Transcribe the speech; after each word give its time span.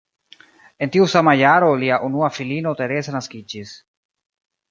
En 0.85 0.91
tiu 0.95 1.05
sama 1.15 1.33
jaro 1.41 1.67
lia 1.83 1.99
unua 2.09 2.29
filino 2.37 2.73
Teresa 2.81 3.15
naskiĝis. 3.19 3.75